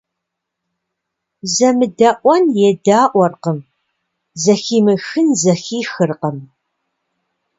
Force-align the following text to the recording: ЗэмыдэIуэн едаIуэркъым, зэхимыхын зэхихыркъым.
ЗэмыдэIуэн 1.53 2.45
едаIуэркъым, 2.69 3.59
зэхимыхын 4.43 5.27
зэхихыркъым. 5.41 6.37